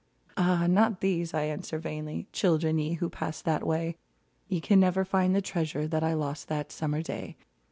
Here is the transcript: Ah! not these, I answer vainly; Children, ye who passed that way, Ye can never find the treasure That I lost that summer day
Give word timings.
Ah! 0.35 0.65
not 0.65 1.01
these, 1.01 1.31
I 1.31 1.43
answer 1.43 1.77
vainly; 1.77 2.25
Children, 2.31 2.79
ye 2.79 2.93
who 2.93 3.07
passed 3.07 3.45
that 3.45 3.63
way, 3.67 3.97
Ye 4.47 4.59
can 4.59 4.79
never 4.79 5.05
find 5.05 5.35
the 5.35 5.43
treasure 5.43 5.87
That 5.87 6.03
I 6.03 6.13
lost 6.15 6.47
that 6.47 6.71
summer 6.71 7.03
day 7.03 7.35